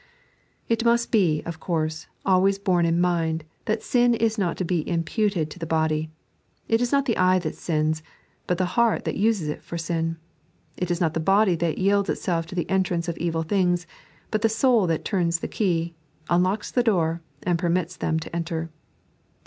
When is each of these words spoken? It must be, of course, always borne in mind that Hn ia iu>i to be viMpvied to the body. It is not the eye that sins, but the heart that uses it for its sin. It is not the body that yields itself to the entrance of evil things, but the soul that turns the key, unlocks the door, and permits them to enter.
It 0.67 0.83
must 0.83 1.11
be, 1.11 1.43
of 1.45 1.59
course, 1.59 2.07
always 2.25 2.57
borne 2.57 2.87
in 2.87 2.99
mind 2.99 3.43
that 3.65 3.83
Hn 3.83 4.15
ia 4.15 4.19
iu>i 4.29 4.55
to 4.55 4.65
be 4.65 4.83
viMpvied 4.83 5.47
to 5.51 5.59
the 5.59 5.65
body. 5.67 6.09
It 6.67 6.81
is 6.81 6.91
not 6.91 7.05
the 7.05 7.17
eye 7.17 7.37
that 7.37 7.53
sins, 7.53 8.01
but 8.47 8.57
the 8.57 8.65
heart 8.73 9.05
that 9.05 9.13
uses 9.15 9.47
it 9.47 9.61
for 9.61 9.75
its 9.75 9.83
sin. 9.83 10.17
It 10.75 10.89
is 10.89 10.99
not 10.99 11.13
the 11.13 11.19
body 11.19 11.53
that 11.57 11.77
yields 11.77 12.09
itself 12.09 12.47
to 12.47 12.55
the 12.55 12.67
entrance 12.67 13.07
of 13.07 13.17
evil 13.19 13.43
things, 13.43 13.85
but 14.31 14.41
the 14.41 14.49
soul 14.49 14.87
that 14.87 15.05
turns 15.05 15.37
the 15.37 15.47
key, 15.47 15.93
unlocks 16.31 16.71
the 16.71 16.81
door, 16.81 17.21
and 17.43 17.59
permits 17.59 17.95
them 17.95 18.17
to 18.21 18.35
enter. 18.35 18.71